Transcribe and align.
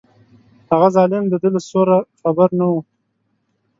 هغه 0.71 0.87
ظالم 0.95 1.23
د 1.29 1.33
ده 1.41 1.49
له 1.55 1.61
سوره 1.69 1.97
خبر 2.21 2.49
نه 2.59 2.65
و. 2.71 2.73